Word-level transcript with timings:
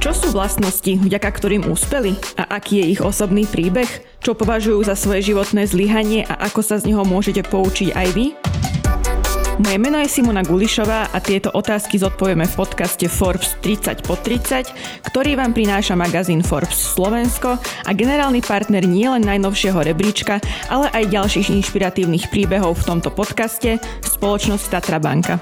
Čo 0.00 0.16
sú 0.16 0.26
vlastnosti, 0.32 0.88
vďaka 0.96 1.28
ktorým 1.28 1.68
úspeli? 1.68 2.16
A 2.40 2.56
aký 2.56 2.80
je 2.80 2.96
ich 2.96 3.00
osobný 3.04 3.44
príbeh? 3.44 3.84
Čo 4.24 4.32
považujú 4.32 4.80
za 4.88 4.96
svoje 4.96 5.20
životné 5.28 5.68
zlyhanie 5.68 6.24
a 6.24 6.48
ako 6.48 6.64
sa 6.64 6.80
z 6.80 6.88
neho 6.88 7.04
môžete 7.04 7.44
poučiť 7.44 7.92
aj 7.92 8.08
vy? 8.16 8.32
Moje 9.60 9.76
meno 9.76 10.00
je 10.00 10.08
Simona 10.08 10.40
Gulišová 10.40 11.12
a 11.12 11.20
tieto 11.20 11.52
otázky 11.52 12.00
zodpovieme 12.00 12.48
v 12.48 12.54
podcaste 12.56 13.12
Forbes 13.12 13.60
30 13.60 14.08
po 14.08 14.16
30, 14.16 14.72
ktorý 15.04 15.36
vám 15.36 15.52
prináša 15.52 15.92
magazín 16.00 16.40
Forbes 16.40 16.96
Slovensko 16.96 17.60
a 17.60 17.90
generálny 17.92 18.40
partner 18.40 18.88
nielen 18.88 19.20
najnovšieho 19.20 19.84
rebríčka, 19.84 20.40
ale 20.72 20.88
aj 20.96 21.12
ďalších 21.12 21.52
inšpiratívnych 21.60 22.32
príbehov 22.32 22.80
v 22.80 22.86
tomto 22.88 23.12
podcaste 23.12 23.76
spoločnosť 24.00 24.64
Tatra 24.72 24.96
Banka. 24.96 25.36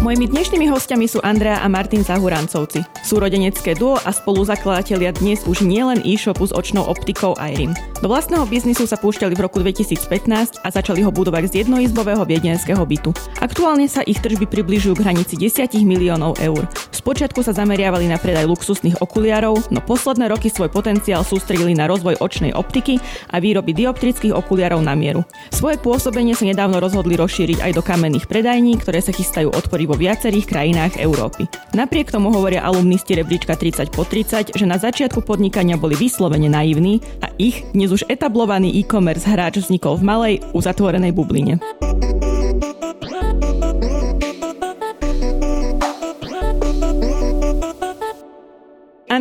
Mojimi 0.00 0.24
dnešnými 0.32 0.72
hostiami 0.72 1.04
sú 1.04 1.20
Andrea 1.20 1.60
a 1.60 1.68
Martin 1.68 2.00
Zahurancovci. 2.00 3.01
Sú 3.12 3.20
rodenecké 3.20 3.76
duo 3.76 4.00
a 4.00 4.08
spoluzakladatelia 4.08 5.12
dnes 5.12 5.44
už 5.44 5.68
nielen 5.68 6.00
e-shopu 6.00 6.48
s 6.48 6.52
očnou 6.56 6.88
optikou 6.88 7.36
Irim. 7.36 7.76
Do 8.00 8.08
vlastného 8.08 8.48
biznisu 8.48 8.88
sa 8.88 8.96
púšťali 8.96 9.36
v 9.36 9.44
roku 9.44 9.60
2015 9.60 10.64
a 10.64 10.68
začali 10.72 11.04
ho 11.04 11.12
budovať 11.12 11.52
z 11.52 11.52
jednoizbového 11.60 12.24
viedenského 12.24 12.80
bytu. 12.80 13.12
Aktuálne 13.36 13.84
sa 13.84 14.00
ich 14.00 14.16
tržby 14.16 14.48
približujú 14.48 14.96
k 14.96 15.04
hranici 15.04 15.36
10 15.36 15.76
miliónov 15.84 16.40
eur. 16.40 16.64
Spočiatku 16.88 17.44
sa 17.44 17.52
zameriavali 17.52 18.08
na 18.08 18.16
predaj 18.16 18.48
luxusných 18.48 19.04
okuliarov, 19.04 19.68
no 19.68 19.84
posledné 19.84 20.32
roky 20.32 20.48
svoj 20.48 20.72
potenciál 20.72 21.20
sústredili 21.26 21.76
na 21.76 21.90
rozvoj 21.90 22.16
očnej 22.16 22.56
optiky 22.56 22.96
a 23.28 23.44
výroby 23.44 23.76
dioptrických 23.76 24.32
okuliarov 24.32 24.80
na 24.80 24.96
mieru. 24.96 25.26
Svoje 25.52 25.76
pôsobenie 25.82 26.32
sa 26.32 26.48
nedávno 26.48 26.80
rozhodli 26.80 27.18
rozšíriť 27.18 27.58
aj 27.60 27.72
do 27.76 27.82
kamenných 27.84 28.30
predajní, 28.30 28.80
ktoré 28.80 29.04
sa 29.04 29.12
chystajú 29.12 29.52
otvoriť 29.52 29.86
vo 29.90 29.98
viacerých 29.98 30.46
krajinách 30.46 30.96
Európy. 31.02 31.50
Napriek 31.74 32.14
tomu 32.14 32.30
hovoria 32.30 32.62
alumnisti 33.02 33.18
rebríčka 33.18 33.58
30 33.58 33.90
po 33.90 34.06
30, 34.06 34.54
že 34.54 34.66
na 34.66 34.78
začiatku 34.78 35.26
podnikania 35.26 35.74
boli 35.74 35.98
vyslovene 35.98 36.46
naivní 36.46 37.02
a 37.18 37.34
ich 37.34 37.66
dnes 37.74 37.90
už 37.90 38.06
etablovaný 38.06 38.70
e-commerce 38.78 39.26
hráč 39.26 39.58
vznikol 39.58 39.98
v 39.98 40.06
malej, 40.06 40.34
uzatvorenej 40.54 41.10
bubline. 41.10 41.58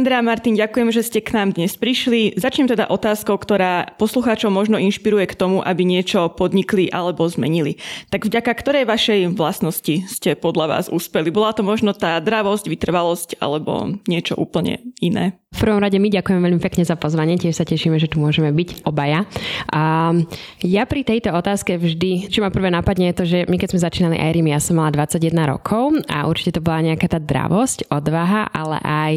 Andrea 0.02 0.26
Martin, 0.26 0.58
ďakujem, 0.58 0.90
že 0.90 1.06
ste 1.06 1.22
k 1.22 1.38
nám 1.38 1.54
dnes 1.54 1.78
prišli. 1.78 2.34
Začnem 2.34 2.66
teda 2.66 2.90
otázkou, 2.90 3.38
ktorá 3.38 3.94
poslucháčov 4.02 4.50
možno 4.50 4.82
inšpiruje 4.82 5.30
k 5.30 5.38
tomu, 5.38 5.62
aby 5.62 5.86
niečo 5.86 6.26
podnikli 6.34 6.90
alebo 6.90 7.22
zmenili. 7.30 7.78
Tak 8.10 8.26
vďaka 8.26 8.50
ktorej 8.50 8.90
vašej 8.90 9.38
vlastnosti 9.38 10.10
ste 10.10 10.34
podľa 10.34 10.66
vás 10.74 10.86
úspeli? 10.90 11.30
Bola 11.30 11.54
to 11.54 11.62
možno 11.62 11.94
tá 11.94 12.18
dravosť, 12.18 12.66
vytrvalosť 12.66 13.30
alebo 13.46 14.02
niečo 14.10 14.34
úplne 14.42 14.82
iné? 15.06 15.38
V 15.54 15.68
prvom 15.68 15.84
rade 15.84 16.02
my 16.02 16.10
ďakujem 16.10 16.40
veľmi 16.40 16.62
pekne 16.64 16.82
za 16.88 16.98
pozvanie, 16.98 17.38
tiež 17.38 17.60
sa 17.60 17.68
tešíme, 17.68 18.00
že 18.02 18.10
tu 18.10 18.24
môžeme 18.24 18.50
byť 18.56 18.88
obaja. 18.88 19.30
A 19.70 20.16
ja 20.64 20.88
pri 20.90 21.06
tejto 21.06 21.30
otázke 21.30 21.78
vždy, 21.78 22.32
čo 22.32 22.42
ma 22.42 22.50
prvé 22.50 22.74
napadne 22.74 23.12
je 23.12 23.18
to, 23.22 23.24
že 23.28 23.40
my 23.52 23.60
keď 23.60 23.76
sme 23.76 23.86
začínali 23.86 24.18
Airim, 24.18 24.50
ja 24.50 24.64
som 24.64 24.80
mala 24.80 24.96
21 24.96 25.30
rokov 25.46 25.94
a 26.10 26.26
určite 26.26 26.58
to 26.58 26.66
bola 26.66 26.90
nejaká 26.90 27.06
tá 27.06 27.20
dravosť, 27.20 27.92
odvaha, 27.92 28.48
ale 28.50 28.78
aj 28.82 29.14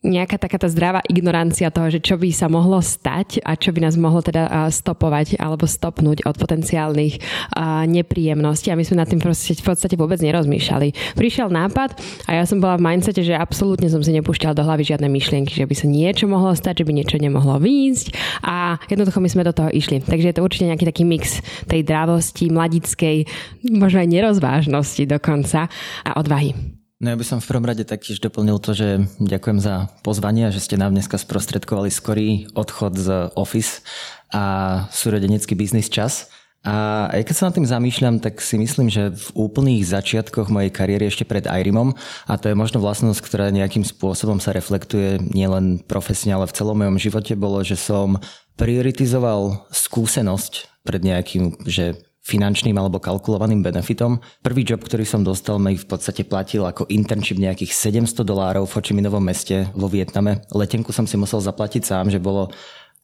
nejaká 0.00 0.40
taká 0.40 0.56
tá 0.56 0.64
zdravá 0.64 1.04
ignorancia 1.12 1.68
toho, 1.68 1.92
že 1.92 2.00
čo 2.00 2.16
by 2.16 2.32
sa 2.32 2.48
mohlo 2.48 2.80
stať 2.80 3.44
a 3.44 3.52
čo 3.52 3.68
by 3.68 3.84
nás 3.84 4.00
mohlo 4.00 4.24
teda 4.24 4.72
stopovať 4.72 5.36
alebo 5.36 5.68
stopnúť 5.68 6.24
od 6.24 6.40
potenciálnych 6.40 7.20
nepríjemností 7.84 8.72
a 8.72 8.78
my 8.80 8.84
sme 8.88 9.04
nad 9.04 9.12
tým 9.12 9.20
v 9.20 9.28
podstate 9.60 10.00
vôbec 10.00 10.16
nerozmýšľali. 10.24 11.20
Prišiel 11.20 11.52
nápad 11.52 12.00
a 12.24 12.40
ja 12.40 12.48
som 12.48 12.64
bola 12.64 12.80
v 12.80 12.88
mindsete, 12.88 13.20
že 13.20 13.36
absolútne 13.36 13.92
som 13.92 14.00
si 14.00 14.16
nepúšťala 14.16 14.56
do 14.56 14.64
hlavy 14.64 14.88
žiadne 14.88 15.12
myšlienky, 15.12 15.52
že 15.52 15.68
by 15.68 15.74
sa 15.76 15.84
niečo 15.84 16.24
mohlo 16.24 16.56
stať, 16.56 16.80
že 16.80 16.88
by 16.88 16.92
niečo 16.96 17.20
nemohlo 17.20 17.60
výjsť 17.60 18.40
a 18.40 18.80
jednoducho 18.88 19.20
my 19.20 19.28
sme 19.28 19.44
do 19.44 19.52
toho 19.52 19.68
išli. 19.68 20.00
Takže 20.00 20.32
je 20.32 20.36
to 20.40 20.44
určite 20.48 20.64
nejaký 20.72 20.88
taký 20.88 21.04
mix 21.04 21.44
tej 21.68 21.84
drávosti, 21.84 22.48
mladickej, 22.48 23.28
možno 23.68 24.00
aj 24.00 24.08
nerozvážnosti 24.08 25.04
dokonca 25.04 25.68
a 26.08 26.10
odvahy. 26.16 26.79
No 27.00 27.08
ja 27.08 27.16
by 27.16 27.24
som 27.24 27.40
v 27.40 27.48
prvom 27.48 27.64
rade 27.64 27.80
taktiež 27.88 28.20
doplnil 28.20 28.60
to, 28.60 28.76
že 28.76 29.08
ďakujem 29.16 29.56
za 29.56 29.88
pozvanie 30.04 30.44
a 30.44 30.52
že 30.52 30.60
ste 30.60 30.76
nám 30.76 30.92
dneska 30.92 31.16
sprostredkovali 31.16 31.88
skorý 31.88 32.52
odchod 32.52 32.92
z 33.00 33.08
Office 33.40 33.80
a 34.28 34.84
súrodenecký 34.92 35.56
biznis 35.56 35.88
čas. 35.88 36.28
A 36.60 37.08
aj 37.08 37.24
keď 37.24 37.34
sa 37.40 37.46
nad 37.48 37.56
tým 37.56 37.64
zamýšľam, 37.64 38.20
tak 38.20 38.44
si 38.44 38.60
myslím, 38.60 38.92
že 38.92 39.16
v 39.16 39.26
úplných 39.32 39.80
začiatkoch 39.80 40.52
mojej 40.52 40.68
kariéry 40.68 41.08
ešte 41.08 41.24
pred 41.24 41.48
Irimom, 41.48 41.96
a 42.28 42.36
to 42.36 42.52
je 42.52 42.60
možno 42.60 42.84
vlastnosť, 42.84 43.24
ktorá 43.24 43.48
nejakým 43.48 43.80
spôsobom 43.80 44.36
sa 44.36 44.52
reflektuje 44.52 45.24
nielen 45.32 45.80
profesne, 45.80 46.36
ale 46.36 46.44
v 46.44 46.56
celom 46.60 46.84
mojom 46.84 47.00
živote, 47.00 47.32
bolo, 47.32 47.64
že 47.64 47.80
som 47.80 48.20
prioritizoval 48.60 49.72
skúsenosť 49.72 50.84
pred 50.84 51.00
nejakým, 51.00 51.64
že 51.64 51.96
finančným 52.30 52.78
alebo 52.78 53.02
kalkulovaným 53.02 53.66
benefitom. 53.66 54.22
Prvý 54.46 54.62
job, 54.62 54.78
ktorý 54.78 55.02
som 55.02 55.26
dostal, 55.26 55.58
mi 55.58 55.74
v 55.74 55.86
podstate 55.90 56.22
platil 56.22 56.62
ako 56.62 56.86
internship 56.86 57.42
nejakých 57.42 57.74
700 58.06 58.22
dolárov 58.22 58.70
v 58.70 58.74
Hočiminovom 58.78 59.22
meste 59.22 59.66
vo 59.74 59.90
Vietname. 59.90 60.46
Letenku 60.54 60.94
som 60.94 61.10
si 61.10 61.18
musel 61.18 61.42
zaplatiť 61.42 61.82
sám, 61.82 62.14
že 62.14 62.22
bolo 62.22 62.54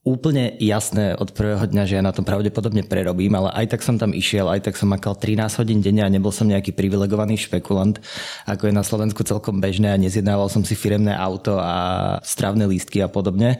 úplne 0.07 0.55
jasné 0.63 1.19
od 1.19 1.35
prvého 1.35 1.67
dňa, 1.67 1.83
že 1.83 1.99
ja 1.99 2.03
na 2.05 2.15
to 2.15 2.23
pravdepodobne 2.23 2.87
prerobím, 2.87 3.35
ale 3.35 3.51
aj 3.51 3.75
tak 3.75 3.81
som 3.83 3.99
tam 3.99 4.15
išiel, 4.15 4.47
aj 4.47 4.63
tak 4.63 4.79
som 4.79 4.87
makal 4.87 5.19
13 5.19 5.59
hodín 5.59 5.83
denne 5.83 6.07
a 6.07 6.07
nebol 6.07 6.31
som 6.31 6.47
nejaký 6.47 6.71
privilegovaný 6.71 7.35
špekulant, 7.35 7.99
ako 8.47 8.71
je 8.71 8.73
na 8.73 8.87
Slovensku 8.87 9.27
celkom 9.27 9.59
bežné 9.59 9.91
a 9.91 9.99
nezjednával 9.99 10.47
som 10.47 10.63
si 10.63 10.79
firemné 10.79 11.11
auto 11.11 11.59
a 11.59 12.15
stravné 12.23 12.63
lístky 12.71 13.03
a 13.03 13.11
podobne 13.11 13.59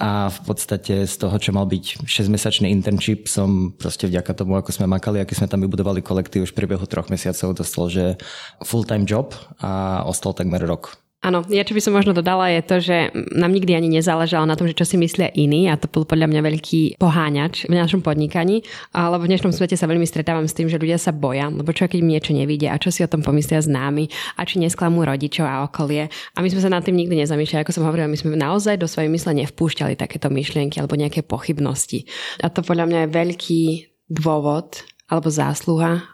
a 0.00 0.32
v 0.32 0.40
podstate 0.48 1.04
z 1.04 1.14
toho, 1.20 1.36
čo 1.36 1.52
mal 1.52 1.68
byť 1.68 2.08
6-mesačný 2.08 2.72
internship, 2.72 3.28
som 3.28 3.76
proste 3.76 4.08
vďaka 4.08 4.32
tomu, 4.32 4.56
ako 4.56 4.72
sme 4.72 4.88
makali, 4.88 5.20
aký 5.20 5.36
sme 5.36 5.52
tam 5.52 5.60
vybudovali 5.60 6.00
kolektív, 6.00 6.48
už 6.48 6.56
v 6.56 6.64
priebehu 6.64 6.88
troch 6.88 7.12
mesiacov 7.12 7.52
dostal, 7.52 7.92
že 7.92 8.16
full-time 8.64 9.04
job 9.04 9.36
a 9.60 10.00
ostal 10.08 10.32
takmer 10.32 10.64
rok. 10.64 10.96
Áno, 11.20 11.44
ja 11.52 11.68
čo 11.68 11.76
by 11.76 11.84
som 11.84 11.92
možno 11.92 12.16
dodala 12.16 12.48
je 12.48 12.64
to, 12.64 12.76
že 12.80 12.96
nám 13.36 13.52
nikdy 13.52 13.76
ani 13.76 13.92
nezáležalo 13.92 14.48
na 14.48 14.56
tom, 14.56 14.64
že 14.64 14.72
čo 14.72 14.88
si 14.88 14.96
myslia 14.96 15.28
iní 15.36 15.68
a 15.68 15.76
to 15.76 15.84
bol 15.84 16.08
podľa 16.08 16.32
mňa 16.32 16.40
veľký 16.40 16.96
poháňač 16.96 17.68
v 17.68 17.76
našom 17.76 18.00
podnikaní, 18.00 18.64
lebo 18.96 19.20
v 19.20 19.28
dnešnom 19.28 19.52
svete 19.52 19.76
sa 19.76 19.84
veľmi 19.84 20.08
stretávam 20.08 20.48
s 20.48 20.56
tým, 20.56 20.72
že 20.72 20.80
ľudia 20.80 20.96
sa 20.96 21.12
boja, 21.12 21.52
lebo 21.52 21.76
čo 21.76 21.92
keď 21.92 22.00
niečo 22.00 22.32
nevidia 22.32 22.72
a 22.72 22.80
čo 22.80 22.88
si 22.88 23.04
o 23.04 23.12
tom 23.12 23.20
pomyslia 23.20 23.60
s 23.60 23.68
námi 23.68 24.08
a 24.40 24.48
či 24.48 24.64
nesklamú 24.64 25.04
rodičov 25.04 25.44
a 25.44 25.60
okolie. 25.68 26.08
A 26.08 26.40
my 26.40 26.48
sme 26.48 26.64
sa 26.64 26.72
nad 26.72 26.80
tým 26.80 26.96
nikdy 26.96 27.20
nezamýšľali, 27.20 27.68
ako 27.68 27.76
som 27.76 27.84
hovorila, 27.84 28.08
my 28.08 28.16
sme 28.16 28.40
naozaj 28.40 28.80
do 28.80 28.88
svojej 28.88 29.12
mysle 29.12 29.36
nevpúšťali 29.44 30.00
takéto 30.00 30.32
myšlienky 30.32 30.80
alebo 30.80 30.96
nejaké 30.96 31.20
pochybnosti. 31.20 32.08
A 32.40 32.48
to 32.48 32.64
podľa 32.64 32.88
mňa 32.88 32.98
je 33.04 33.12
veľký 33.12 33.62
dôvod 34.08 34.88
alebo 35.10 35.26
zásluha 35.28 36.06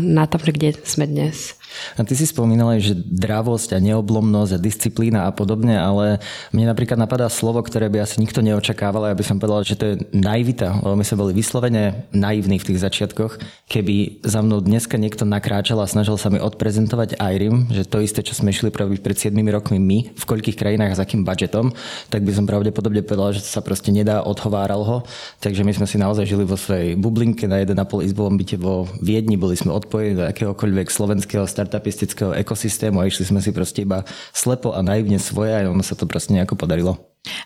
na 0.00 0.24
tom, 0.26 0.40
kde 0.42 0.74
sme 0.82 1.06
dnes. 1.06 1.59
A 1.96 2.04
ty 2.04 2.14
si 2.18 2.26
spomínala, 2.26 2.80
že 2.82 2.96
dravosť 2.96 3.76
a 3.76 3.82
neoblomnosť 3.82 4.52
a 4.56 4.62
disciplína 4.62 5.20
a 5.26 5.34
podobne, 5.34 5.76
ale 5.76 6.18
mne 6.50 6.70
napríklad 6.70 6.98
napadá 6.98 7.26
slovo, 7.30 7.62
ktoré 7.62 7.88
by 7.88 8.04
asi 8.04 8.20
nikto 8.20 8.42
neočakával, 8.44 9.10
ja 9.10 9.16
by 9.16 9.24
som 9.26 9.38
povedal, 9.38 9.62
že 9.66 9.78
to 9.78 9.84
je 9.94 9.94
naivita, 10.14 10.82
lebo 10.82 10.94
my 10.98 11.04
sme 11.06 11.20
boli 11.20 11.32
vyslovene 11.34 12.08
naivní 12.10 12.58
v 12.58 12.66
tých 12.72 12.82
začiatkoch. 12.82 13.38
Keby 13.70 14.24
za 14.26 14.42
mnou 14.42 14.62
dneska 14.62 14.98
niekto 14.98 15.24
nakráčal 15.24 15.80
a 15.82 15.90
snažil 15.90 16.18
sa 16.18 16.28
mi 16.28 16.42
odprezentovať 16.42 17.18
IRIM, 17.18 17.70
že 17.70 17.86
to 17.86 18.02
isté, 18.02 18.20
čo 18.20 18.34
sme 18.34 18.50
išli 18.50 18.72
praviť 18.72 18.98
pred 19.00 19.16
7 19.16 19.34
rokmi 19.50 19.78
my, 19.78 19.98
v 20.14 20.24
koľkých 20.24 20.58
krajinách 20.58 20.94
a 20.94 20.98
s 20.98 21.02
akým 21.02 21.22
budžetom, 21.22 21.72
tak 22.10 22.26
by 22.26 22.32
som 22.34 22.44
pravdepodobne 22.44 23.02
povedal, 23.06 23.36
že 23.36 23.44
to 23.46 23.50
sa 23.50 23.62
proste 23.62 23.94
nedá, 23.94 24.22
odhováral 24.26 24.82
ho. 24.82 24.96
Takže 25.40 25.62
my 25.62 25.72
sme 25.74 25.86
si 25.86 25.96
naozaj 25.96 26.26
žili 26.26 26.44
vo 26.44 26.58
svojej 26.58 26.98
bublinke 26.98 27.46
na 27.46 27.62
1,5 27.62 28.06
izbovom 28.06 28.34
byte 28.36 28.56
vo 28.58 28.88
Viedni, 29.00 29.38
boli 29.38 29.54
sme 29.56 29.72
odpojení 29.72 30.18
do 30.18 30.24
akéhokoľvek 30.26 30.88
slovenského 30.90 31.44
startupistického 31.60 32.32
ekosystému 32.32 33.04
a 33.04 33.04
išli 33.04 33.28
sme 33.28 33.44
si 33.44 33.52
proste 33.52 33.84
iba 33.84 34.08
slepo 34.32 34.72
a 34.72 34.80
naivne 34.80 35.20
svoje 35.20 35.52
a 35.52 35.68
ono 35.68 35.84
sa 35.84 35.92
to 35.92 36.08
proste 36.08 36.32
nejako 36.32 36.56
podarilo. 36.56 36.96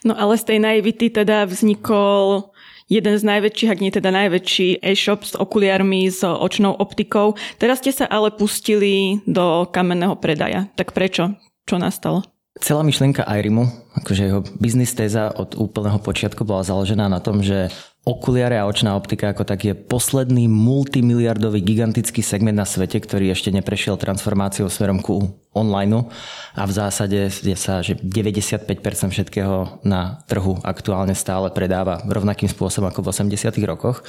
No 0.07 0.15
ale 0.15 0.39
z 0.39 0.55
tej 0.55 0.59
naivity 0.63 1.11
teda 1.11 1.43
vznikol 1.43 2.55
jeden 2.87 3.15
z 3.19 3.23
najväčších, 3.27 3.71
ak 3.75 3.81
nie 3.83 3.91
teda 3.91 4.15
najväčší 4.15 4.79
e-shop 4.79 5.27
s 5.27 5.33
okuliarmi, 5.35 6.07
s 6.07 6.23
očnou 6.23 6.71
optikou. 6.71 7.35
Teraz 7.59 7.83
ste 7.83 7.91
sa 7.91 8.05
ale 8.07 8.31
pustili 8.31 9.19
do 9.27 9.67
kamenného 9.67 10.15
predaja. 10.15 10.71
Tak 10.79 10.95
prečo? 10.95 11.35
Čo 11.67 11.75
nastalo? 11.81 12.23
Celá 12.55 12.87
myšlienka 12.87 13.27
Irimu, 13.27 13.67
akože 13.99 14.23
jeho 14.31 14.41
biznis 14.63 14.95
téza 14.95 15.27
od 15.27 15.59
úplného 15.59 15.99
počiatku 15.99 16.47
bola 16.47 16.63
založená 16.63 17.11
na 17.11 17.19
tom, 17.19 17.43
že 17.43 17.67
okuliare 18.05 18.55
a 18.61 18.69
očná 18.69 18.93
optika 18.93 19.33
ako 19.33 19.43
tak 19.43 19.65
je 19.65 19.73
posledný 19.73 20.45
multimiliardový 20.47 21.59
gigantický 21.65 22.21
segment 22.21 22.55
na 22.55 22.63
svete, 22.63 23.01
ktorý 23.01 23.33
ešte 23.33 23.49
neprešiel 23.49 23.97
transformáciou 23.97 24.69
smerom 24.69 25.01
ku 25.01 25.25
online 25.57 26.05
a 26.53 26.63
v 26.63 26.71
zásade 26.71 27.27
je 27.27 27.57
sa, 27.57 27.81
že 27.81 27.97
95% 27.97 28.69
všetkého 29.09 29.81
na 29.81 30.21
trhu 30.29 30.61
aktuálne 30.61 31.17
stále 31.17 31.49
predáva 31.49 32.05
rovnakým 32.05 32.47
spôsobom 32.47 32.87
ako 32.93 33.09
v 33.09 33.35
80 33.35 33.57
rokoch. 33.65 34.05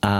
A 0.00 0.14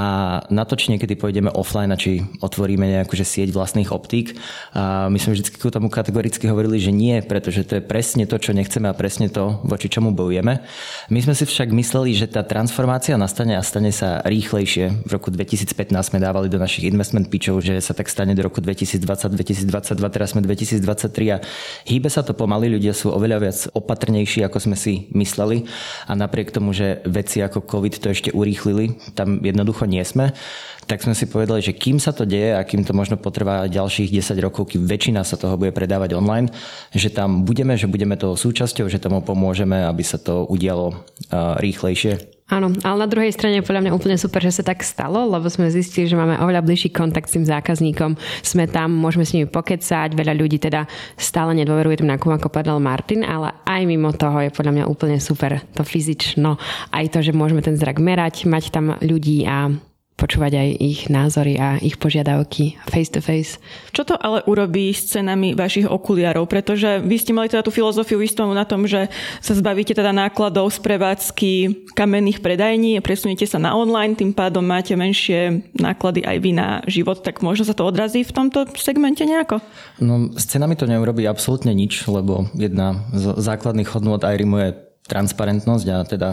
na 0.53 0.65
niekedy 0.69 1.17
pôjdeme 1.17 1.49
offline 1.57 1.89
a 1.89 1.97
či 1.97 2.21
otvoríme 2.45 2.85
nejakú 2.85 3.17
že 3.17 3.25
sieť 3.25 3.49
vlastných 3.53 3.89
optík. 3.91 4.37
A 4.77 5.09
my 5.09 5.17
sme 5.17 5.35
vždy 5.37 5.57
k 5.57 5.73
tomu 5.73 5.89
kategoricky 5.89 6.45
hovorili, 6.53 6.77
že 6.77 6.93
nie, 6.93 7.17
pretože 7.25 7.65
to 7.65 7.81
je 7.81 7.83
presne 7.85 8.29
to, 8.29 8.37
čo 8.37 8.53
nechceme 8.53 8.87
a 8.87 8.95
presne 8.95 9.33
to, 9.33 9.61
voči 9.65 9.89
čomu 9.89 10.13
bojujeme. 10.13 10.61
My 11.09 11.21
sme 11.25 11.33
si 11.33 11.49
však 11.49 11.73
mysleli, 11.73 12.13
že 12.13 12.29
tá 12.29 12.45
transformácia 12.45 13.17
nastane 13.17 13.57
a 13.57 13.65
stane 13.65 13.89
sa 13.89 14.21
rýchlejšie. 14.21 15.09
V 15.09 15.11
roku 15.11 15.33
2015 15.33 15.73
sme 15.97 16.19
dávali 16.21 16.53
do 16.53 16.61
našich 16.61 16.85
investment 16.87 17.33
pitchov, 17.33 17.65
že 17.65 17.81
sa 17.81 17.97
tak 17.97 18.13
stane 18.13 18.37
do 18.37 18.45
roku 18.45 18.61
2020-2022, 18.61 19.97
teraz 20.13 20.37
sme 20.37 20.45
2023 20.45 21.35
a 21.35 21.43
hýbe 21.89 22.13
sa 22.13 22.21
to 22.21 22.37
pomaly, 22.37 22.69
ľudia 22.69 22.93
sú 22.93 23.17
oveľa 23.17 23.39
viac 23.41 23.59
opatrnejší, 23.73 24.45
ako 24.45 24.59
sme 24.61 24.77
si 24.77 25.09
mysleli 25.17 25.65
a 26.05 26.13
napriek 26.13 26.53
tomu, 26.53 26.77
že 26.77 27.01
veci 27.09 27.41
ako 27.41 27.65
COVID 27.65 27.95
to 27.97 28.13
ešte 28.13 28.31
urýchlili, 28.37 28.95
tam 29.17 29.41
jednoducho 29.41 29.70
jednoducho 29.71 29.87
nie 29.87 30.03
sme, 30.03 30.35
tak 30.91 31.07
sme 31.07 31.15
si 31.15 31.31
povedali, 31.31 31.63
že 31.63 31.71
kým 31.71 32.03
sa 32.03 32.11
to 32.11 32.27
deje 32.27 32.51
a 32.59 32.67
kým 32.67 32.83
to 32.83 32.91
možno 32.91 33.15
potrvá 33.15 33.71
ďalších 33.71 34.11
10 34.11 34.35
rokov, 34.43 34.75
kým 34.75 34.91
väčšina 34.91 35.23
sa 35.23 35.39
toho 35.39 35.55
bude 35.55 35.71
predávať 35.71 36.19
online, 36.19 36.51
že 36.91 37.15
tam 37.15 37.47
budeme, 37.47 37.79
že 37.79 37.87
budeme 37.87 38.19
toho 38.19 38.35
súčasťou, 38.35 38.91
že 38.91 38.99
tomu 38.99 39.23
pomôžeme, 39.23 39.87
aby 39.87 40.03
sa 40.03 40.19
to 40.19 40.51
udialo 40.51 40.99
rýchlejšie. 41.63 42.40
Áno, 42.51 42.75
ale 42.83 43.07
na 43.07 43.09
druhej 43.09 43.31
strane 43.31 43.63
je 43.63 43.67
podľa 43.67 43.87
mňa 43.87 43.95
úplne 43.95 44.19
super, 44.19 44.43
že 44.43 44.59
sa 44.59 44.67
tak 44.67 44.83
stalo, 44.83 45.31
lebo 45.31 45.47
sme 45.47 45.71
zistili, 45.71 46.11
že 46.11 46.19
máme 46.19 46.35
oveľa 46.43 46.67
bližší 46.67 46.91
kontakt 46.91 47.31
s 47.31 47.39
tým 47.39 47.47
zákazníkom. 47.47 48.19
Sme 48.43 48.67
tam, 48.67 48.91
môžeme 48.91 49.23
s 49.23 49.31
nimi 49.39 49.47
pokecať, 49.47 50.19
veľa 50.19 50.35
ľudí 50.35 50.59
teda 50.59 50.91
stále 51.15 51.55
nedôveruje 51.55 52.03
tým 52.03 52.11
nákupom, 52.11 52.35
ako 52.35 52.51
povedal 52.51 52.83
Martin, 52.83 53.23
ale 53.23 53.55
aj 53.63 53.87
mimo 53.87 54.11
toho 54.11 54.43
je 54.43 54.51
podľa 54.51 54.83
mňa 54.83 54.85
úplne 54.91 55.23
super 55.23 55.63
to 55.79 55.87
fyzično. 55.87 56.59
Aj 56.91 57.07
to, 57.07 57.23
že 57.23 57.31
môžeme 57.31 57.63
ten 57.63 57.79
zrak 57.79 58.03
merať, 58.03 58.51
mať 58.51 58.75
tam 58.75 58.99
ľudí 58.99 59.47
a 59.47 59.71
počúvať 60.21 60.53
aj 60.61 60.69
ich 60.77 61.01
názory 61.09 61.57
a 61.57 61.81
ich 61.81 61.97
požiadavky 61.97 62.77
face 62.85 63.09
to 63.09 63.25
face. 63.25 63.57
Čo 63.97 64.13
to 64.13 64.15
ale 64.21 64.45
urobí 64.45 64.93
s 64.93 65.09
cenami 65.09 65.57
vašich 65.57 65.89
okuliarov? 65.89 66.45
Pretože 66.45 67.01
vy 67.01 67.17
ste 67.17 67.33
mali 67.33 67.49
teda 67.49 67.65
tú 67.65 67.73
filozofiu 67.73 68.21
výstavu 68.21 68.53
na 68.53 68.69
tom, 68.69 68.85
že 68.85 69.09
sa 69.41 69.57
zbavíte 69.57 69.97
teda 69.97 70.13
nákladov 70.13 70.69
z 70.69 70.79
prevádzky 70.85 71.53
kamenných 71.97 72.45
predajní, 72.45 73.01
presuniete 73.01 73.49
sa 73.49 73.57
na 73.57 73.73
online, 73.73 74.13
tým 74.13 74.37
pádom 74.37 74.61
máte 74.61 74.93
menšie 74.93 75.65
náklady 75.81 76.21
aj 76.29 76.37
vy 76.45 76.51
na 76.53 76.85
život, 76.85 77.25
tak 77.25 77.41
možno 77.41 77.65
sa 77.65 77.73
to 77.73 77.89
odrazí 77.89 78.21
v 78.21 78.37
tomto 78.37 78.69
segmente 78.77 79.25
nejako? 79.25 79.65
No, 80.05 80.29
s 80.37 80.45
cenami 80.45 80.77
to 80.77 80.85
neurobí 80.85 81.25
absolútne 81.25 81.73
nič, 81.73 82.05
lebo 82.05 82.45
jedna 82.53 83.09
z 83.17 83.41
základných 83.41 83.89
hodnôt 83.97 84.21
IRIMu 84.21 84.57
je 84.61 84.71
transparentnosť 85.09 85.87
a 85.91 85.99
teda 86.07 86.31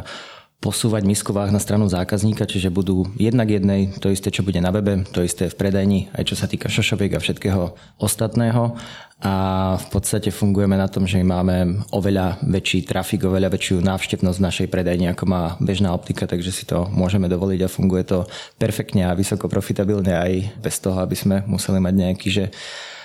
posúvať 0.58 1.06
misku 1.06 1.30
váh 1.30 1.54
na 1.54 1.62
stranu 1.62 1.86
zákazníka, 1.86 2.50
čiže 2.50 2.74
budú 2.74 3.06
jednak 3.14 3.46
jednej 3.46 3.94
to 4.02 4.10
isté, 4.10 4.34
čo 4.34 4.42
bude 4.42 4.58
na 4.58 4.74
webe, 4.74 5.06
to 5.14 5.22
isté 5.22 5.54
v 5.54 5.60
predajni, 5.60 6.10
aj 6.18 6.34
čo 6.34 6.36
sa 6.36 6.50
týka 6.50 6.66
šošoviek 6.66 7.14
a 7.14 7.22
všetkého 7.22 7.78
ostatného. 8.02 8.74
A 9.18 9.34
v 9.82 9.88
podstate 9.90 10.30
fungujeme 10.30 10.78
na 10.78 10.86
tom, 10.86 11.10
že 11.10 11.22
máme 11.26 11.86
oveľa 11.90 12.38
väčší 12.46 12.86
trafik, 12.86 13.26
oveľa 13.26 13.54
väčšiu 13.54 13.82
návštevnosť 13.82 14.40
našej 14.42 14.68
predajni, 14.70 15.10
ako 15.10 15.26
má 15.26 15.58
bežná 15.58 15.90
optika, 15.94 16.30
takže 16.30 16.54
si 16.54 16.70
to 16.70 16.86
môžeme 16.94 17.26
dovoliť 17.26 17.66
a 17.66 17.74
funguje 17.74 18.06
to 18.06 18.30
perfektne 18.62 19.10
a 19.10 19.18
vysoko 19.18 19.50
profitabilne 19.50 20.14
aj 20.14 20.62
bez 20.62 20.78
toho, 20.78 21.02
aby 21.02 21.18
sme 21.18 21.42
museli 21.50 21.82
mať 21.82 21.94
nejaký, 21.98 22.28
že 22.30 22.46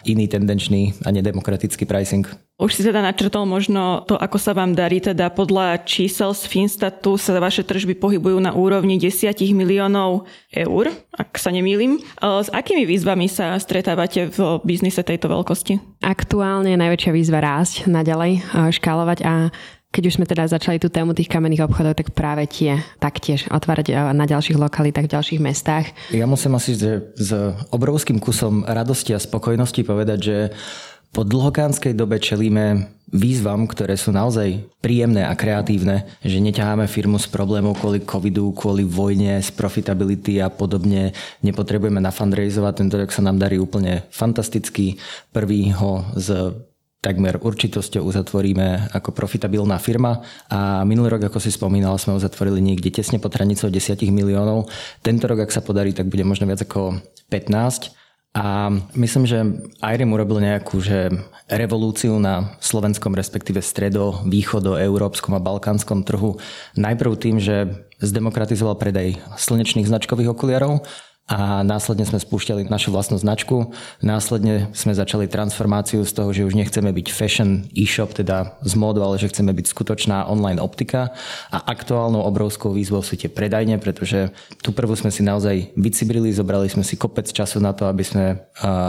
iný 0.04 0.26
tendenčný 0.30 0.94
a 1.06 1.10
nedemokratický 1.10 1.86
pricing. 1.86 2.26
Už 2.62 2.78
si 2.78 2.86
teda 2.86 3.02
načrtol 3.02 3.42
možno 3.42 4.06
to, 4.06 4.14
ako 4.14 4.38
sa 4.38 4.54
vám 4.54 4.70
darí, 4.76 5.02
teda 5.02 5.34
podľa 5.34 5.82
čísel 5.82 6.30
z 6.30 6.46
Finstatu 6.46 7.18
sa 7.18 7.34
vaše 7.42 7.66
tržby 7.66 7.98
pohybujú 7.98 8.38
na 8.38 8.54
úrovni 8.54 9.02
10 9.02 9.34
miliónov 9.50 10.30
eur, 10.54 10.94
ak 11.10 11.34
sa 11.42 11.50
nemýlim. 11.50 11.98
S 12.22 12.48
akými 12.54 12.86
výzvami 12.86 13.26
sa 13.26 13.58
stretávate 13.58 14.30
v 14.30 14.62
biznise 14.62 15.02
tejto 15.02 15.26
veľkosti? 15.26 16.04
Aktuálne 16.06 16.70
je 16.70 16.78
najväčšia 16.78 17.10
výzva 17.10 17.42
rásť, 17.42 17.90
naďalej 17.90 18.46
škálovať 18.78 19.18
a 19.26 19.50
keď 19.92 20.02
už 20.08 20.16
sme 20.16 20.26
teda 20.26 20.48
začali 20.48 20.80
tú 20.80 20.88
tému 20.88 21.12
tých 21.12 21.28
kamenných 21.28 21.68
obchodov, 21.68 22.00
tak 22.00 22.16
práve 22.16 22.48
tie 22.48 22.80
taktiež 22.96 23.44
otvárať 23.52 23.92
na 24.16 24.24
ďalších 24.24 24.56
lokalitách, 24.56 25.06
v 25.06 25.14
ďalších 25.14 25.40
mestách. 25.44 25.92
Ja 26.16 26.24
musím 26.24 26.56
asi 26.56 26.74
že 26.74 27.12
s 27.12 27.30
obrovským 27.68 28.16
kusom 28.16 28.64
radosti 28.64 29.12
a 29.12 29.20
spokojnosti 29.20 29.84
povedať, 29.84 30.18
že 30.18 30.36
po 31.12 31.28
dlhokánskej 31.28 31.92
dobe 31.92 32.16
čelíme 32.16 32.88
výzvam, 33.12 33.68
ktoré 33.68 34.00
sú 34.00 34.16
naozaj 34.16 34.64
príjemné 34.80 35.28
a 35.28 35.36
kreatívne, 35.36 36.08
že 36.24 36.40
neťaháme 36.40 36.88
firmu 36.88 37.20
s 37.20 37.28
problémov 37.28 37.76
kvôli 37.76 38.00
covidu, 38.00 38.48
kvôli 38.56 38.88
vojne, 38.88 39.36
z 39.44 39.52
profitability 39.52 40.40
a 40.40 40.48
podobne. 40.48 41.12
Nepotrebujeme 41.44 42.00
nafundraizovať, 42.00 42.72
tento 42.80 42.96
rok 42.96 43.12
sa 43.12 43.20
nám 43.20 43.36
darí 43.36 43.60
úplne 43.60 44.08
fantasticky. 44.08 44.96
Prvý 45.36 45.68
ho 45.76 46.00
z 46.16 46.56
takmer 47.02 47.42
určitosťou 47.42 48.06
uzatvoríme 48.06 48.94
ako 48.94 49.10
profitabilná 49.10 49.76
firma 49.82 50.22
a 50.46 50.86
minulý 50.86 51.18
rok, 51.18 51.26
ako 51.26 51.42
si 51.42 51.50
spomínal, 51.50 51.98
sme 51.98 52.14
uzatvorili 52.14 52.62
niekde 52.62 52.94
tesne 52.94 53.18
pod 53.18 53.34
hranicou 53.34 53.66
10 53.66 53.98
miliónov. 54.14 54.70
Tento 55.02 55.26
rok, 55.26 55.42
ak 55.42 55.50
sa 55.50 55.66
podarí, 55.66 55.90
tak 55.90 56.06
bude 56.06 56.22
možno 56.22 56.46
viac 56.46 56.62
ako 56.62 57.02
15. 57.26 57.98
A 58.32 58.72
myslím, 58.96 59.28
že 59.28 59.44
IRIM 59.84 60.14
urobil 60.14 60.40
nejakú 60.40 60.80
že 60.80 61.12
revolúciu 61.52 62.16
na 62.16 62.56
slovenskom, 62.64 63.12
respektíve 63.12 63.60
stredo, 63.60 64.24
východo, 64.24 64.80
európskom 64.80 65.36
a 65.36 65.42
balkánskom 65.42 66.00
trhu. 66.00 66.40
Najprv 66.78 67.12
tým, 67.20 67.36
že 67.36 67.84
zdemokratizoval 68.00 68.80
predaj 68.80 69.20
slnečných 69.36 69.84
značkových 69.84 70.32
okuliarov, 70.32 70.80
a 71.30 71.62
následne 71.62 72.02
sme 72.02 72.18
spúšťali 72.18 72.66
našu 72.66 72.90
vlastnú 72.90 73.14
značku. 73.14 73.70
Následne 74.02 74.74
sme 74.74 74.90
začali 74.90 75.30
transformáciu 75.30 76.02
z 76.02 76.12
toho, 76.18 76.34
že 76.34 76.42
už 76.42 76.58
nechceme 76.58 76.90
byť 76.90 77.06
fashion 77.14 77.62
e-shop, 77.78 78.10
teda 78.10 78.58
z 78.66 78.74
módu, 78.74 79.06
ale 79.06 79.22
že 79.22 79.30
chceme 79.30 79.54
byť 79.54 79.70
skutočná 79.70 80.26
online 80.26 80.58
optika. 80.58 81.14
A 81.54 81.62
aktuálnou 81.62 82.26
obrovskou 82.26 82.74
výzvou 82.74 83.06
sú 83.06 83.14
tie 83.14 83.30
predajne, 83.30 83.78
pretože 83.78 84.34
tú 84.66 84.74
prvú 84.74 84.98
sme 84.98 85.14
si 85.14 85.22
naozaj 85.22 85.70
vycibrili, 85.78 86.34
zobrali 86.34 86.66
sme 86.66 86.82
si 86.82 86.98
kopec 86.98 87.30
času 87.30 87.62
na 87.62 87.70
to, 87.70 87.86
aby 87.86 88.02
sme 88.02 88.42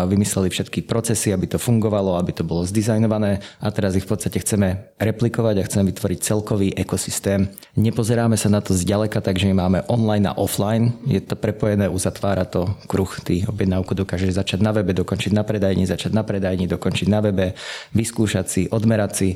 vymysleli 0.10 0.50
všetky 0.50 0.90
procesy, 0.90 1.38
aby 1.38 1.46
to 1.46 1.62
fungovalo, 1.62 2.18
aby 2.18 2.34
to 2.34 2.42
bolo 2.42 2.66
zdizajnované 2.66 3.46
a 3.62 3.70
teraz 3.70 3.94
ich 3.94 4.10
v 4.10 4.12
podstate 4.18 4.42
chceme 4.42 4.98
replikovať 4.98 5.62
a 5.62 5.68
chceme 5.70 5.94
vytvoriť 5.94 6.20
celkový 6.26 6.74
ekosystém. 6.74 7.54
Nepozeráme 7.78 8.42
sa 8.42 8.50
na 8.50 8.60
to 8.60 8.74
zďaleka, 8.74 9.22
takže 9.22 9.54
máme 9.54 9.86
online 9.86 10.34
a 10.34 10.34
offline. 10.34 10.98
Je 11.06 11.22
to 11.22 11.38
prepojené 11.38 11.86
uzatvorené 11.86 12.24
otvára 12.34 12.50
to 12.50 12.66
kruh. 12.90 13.14
Ty 13.22 13.46
objednávku 13.46 13.94
dokážeš 13.94 14.34
začať 14.34 14.66
na 14.66 14.74
webe, 14.74 14.90
dokončiť 14.98 15.32
na 15.38 15.46
predajni, 15.46 15.86
začať 15.86 16.18
na 16.18 16.26
predajni, 16.26 16.66
dokončiť 16.66 17.08
na 17.14 17.22
webe, 17.22 17.54
vyskúšať 17.94 18.46
si, 18.50 18.62
odmerať 18.74 19.12
si. 19.14 19.30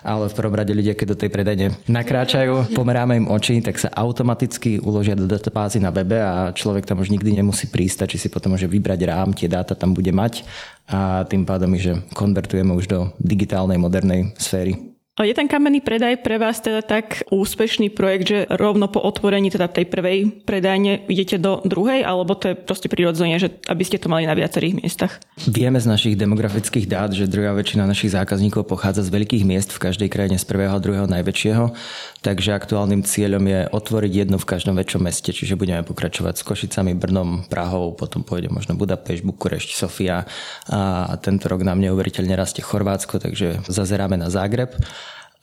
Ale 0.00 0.32
v 0.32 0.36
prvom 0.36 0.56
rade 0.56 0.72
ľudia, 0.72 0.96
keď 0.96 1.06
do 1.12 1.20
tej 1.20 1.28
predajne 1.28 1.76
nakráčajú, 1.92 2.72
pomeráme 2.72 3.20
im 3.20 3.28
oči, 3.28 3.60
tak 3.60 3.76
sa 3.76 3.92
automaticky 3.92 4.80
uložia 4.80 5.12
do 5.12 5.28
databázy 5.28 5.76
na 5.76 5.92
webe 5.92 6.16
a 6.16 6.56
človek 6.56 6.88
tam 6.88 7.04
už 7.04 7.12
nikdy 7.12 7.36
nemusí 7.36 7.68
prísť, 7.68 8.08
či 8.08 8.16
si 8.16 8.28
potom 8.32 8.56
môže 8.56 8.64
vybrať 8.64 9.00
rám, 9.04 9.36
tie 9.36 9.50
dáta 9.50 9.76
tam 9.76 9.92
bude 9.92 10.08
mať 10.08 10.48
a 10.88 11.28
tým 11.28 11.44
pádom, 11.44 11.76
že 11.76 12.00
konvertujeme 12.16 12.72
už 12.72 12.88
do 12.88 13.12
digitálnej, 13.20 13.76
modernej 13.76 14.32
sféry. 14.40 14.97
Je 15.18 15.34
ten 15.34 15.50
kamenný 15.50 15.82
predaj 15.82 16.22
pre 16.22 16.38
vás 16.38 16.62
teda 16.62 16.78
tak 16.78 17.26
úspešný 17.34 17.90
projekt, 17.90 18.30
že 18.30 18.38
rovno 18.54 18.86
po 18.86 19.02
otvorení 19.02 19.50
teda 19.50 19.66
tej 19.66 19.90
prvej 19.90 20.46
predajne 20.46 21.10
idete 21.10 21.42
do 21.42 21.58
druhej, 21.66 22.06
alebo 22.06 22.38
to 22.38 22.54
je 22.54 22.54
proste 22.54 22.86
prirodzene, 22.86 23.34
že 23.42 23.50
aby 23.66 23.82
ste 23.82 23.98
to 23.98 24.06
mali 24.06 24.30
na 24.30 24.38
viacerých 24.38 24.78
miestach? 24.78 25.18
Vieme 25.50 25.82
z 25.82 25.90
našich 25.90 26.14
demografických 26.14 26.86
dát, 26.86 27.10
že 27.10 27.26
druhá 27.26 27.50
väčšina 27.50 27.82
našich 27.90 28.14
zákazníkov 28.14 28.70
pochádza 28.70 29.02
z 29.02 29.10
veľkých 29.10 29.42
miest 29.42 29.74
v 29.74 29.90
každej 29.90 30.06
krajine 30.06 30.38
z 30.38 30.46
prvého 30.46 30.70
a 30.70 30.78
druhého 30.78 31.10
najväčšieho, 31.10 31.64
takže 32.22 32.54
aktuálnym 32.54 33.06
cieľom 33.06 33.44
je 33.46 33.60
otvoriť 33.70 34.12
jednu 34.26 34.36
v 34.38 34.48
každom 34.48 34.74
väčšom 34.74 35.02
meste, 35.04 35.30
čiže 35.30 35.58
budeme 35.58 35.86
pokračovať 35.86 36.34
s 36.38 36.46
Košicami, 36.46 36.92
Brnom, 36.98 37.46
Prahou, 37.46 37.94
potom 37.94 38.26
pôjde 38.26 38.50
možno 38.50 38.74
Budapešť, 38.74 39.22
Bukurešť, 39.22 39.70
Sofia 39.78 40.26
a 40.70 41.14
tento 41.22 41.46
rok 41.46 41.62
nám 41.62 41.78
neuveriteľne 41.78 42.34
rastie 42.34 42.64
Chorvátsko, 42.64 43.22
takže 43.22 43.62
zazeráme 43.66 44.18
na 44.18 44.28
Zágreb 44.28 44.74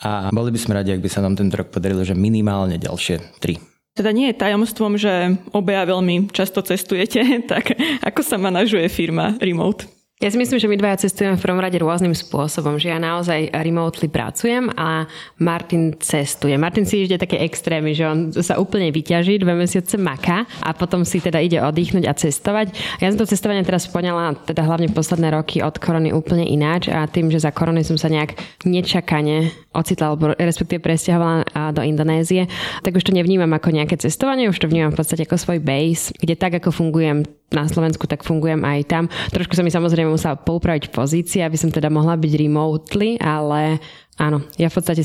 a 0.04 0.28
boli 0.30 0.52
by 0.52 0.60
sme 0.60 0.76
radi, 0.76 0.92
ak 0.92 1.04
by 1.04 1.10
sa 1.10 1.24
nám 1.24 1.40
tento 1.40 1.56
rok 1.56 1.72
podarilo, 1.72 2.04
že 2.04 2.18
minimálne 2.18 2.76
ďalšie 2.76 3.40
tri. 3.40 3.58
Teda 3.96 4.12
nie 4.12 4.28
je 4.28 4.36
tajomstvom, 4.36 5.00
že 5.00 5.40
obaja 5.56 5.88
veľmi 5.88 6.28
často 6.36 6.60
cestujete, 6.60 7.24
tak 7.52 7.80
ako 8.04 8.20
sa 8.20 8.36
manažuje 8.36 8.92
firma 8.92 9.40
Remote? 9.40 9.95
Ja 10.24 10.32
si 10.32 10.40
myslím, 10.40 10.64
že 10.64 10.72
my 10.72 10.80
dvaja 10.80 11.04
cestujeme 11.04 11.36
v 11.36 11.44
prvom 11.44 11.60
rade 11.60 11.76
rôznym 11.76 12.16
spôsobom, 12.16 12.80
že 12.80 12.88
ja 12.88 12.96
naozaj 12.96 13.52
remotely 13.52 14.08
pracujem 14.08 14.72
a 14.72 15.04
Martin 15.44 15.92
cestuje. 16.00 16.56
Martin 16.56 16.88
si 16.88 17.04
ide 17.04 17.20
také 17.20 17.44
extrémy, 17.44 17.92
že 17.92 18.08
on 18.08 18.32
sa 18.32 18.56
úplne 18.56 18.96
vyťaží, 18.96 19.44
dve 19.44 19.60
mesiace 19.60 20.00
maká 20.00 20.48
a 20.64 20.72
potom 20.72 21.04
si 21.04 21.20
teda 21.20 21.44
ide 21.44 21.60
oddychnúť 21.60 22.08
a 22.08 22.16
cestovať. 22.16 22.72
Ja 23.04 23.12
som 23.12 23.20
to 23.20 23.28
cestovanie 23.28 23.68
teraz 23.68 23.92
poňala 23.92 24.40
teda 24.48 24.64
hlavne 24.64 24.88
posledné 24.96 25.36
roky 25.36 25.60
od 25.60 25.76
korony 25.84 26.16
úplne 26.16 26.48
ináč 26.48 26.88
a 26.88 27.04
tým, 27.12 27.28
že 27.28 27.44
za 27.44 27.52
korony 27.52 27.84
som 27.84 28.00
sa 28.00 28.08
nejak 28.08 28.40
nečakane 28.64 29.52
ocitla, 29.76 30.16
alebo 30.16 30.32
respektíve 30.34 30.80
presťahovala 30.80 31.44
do 31.76 31.84
Indonézie, 31.84 32.48
tak 32.82 32.96
už 32.96 33.04
to 33.04 33.12
nevnímam 33.12 33.52
ako 33.52 33.76
nejaké 33.76 34.00
cestovanie, 34.00 34.48
už 34.48 34.58
to 34.58 34.72
vnímam 34.72 34.96
v 34.96 35.00
podstate 35.04 35.28
ako 35.28 35.36
svoj 35.36 35.60
base, 35.60 36.16
kde 36.16 36.40
tak 36.40 36.56
ako 36.58 36.72
fungujem 36.72 37.28
na 37.52 37.68
Slovensku, 37.68 38.08
tak 38.08 38.24
fungujem 38.24 38.64
aj 38.64 38.80
tam. 38.88 39.04
Trošku 39.36 39.54
sa 39.54 39.62
mi 39.62 39.70
samozrejme 39.70 40.10
musela 40.10 40.40
poupraviť 40.40 40.90
pozície, 40.90 41.44
aby 41.44 41.60
som 41.60 41.70
teda 41.70 41.92
mohla 41.92 42.16
byť 42.16 42.32
remotely, 42.40 43.20
ale 43.20 43.84
áno, 44.16 44.42
ja 44.56 44.72
v 44.72 44.76
podstate 44.80 45.04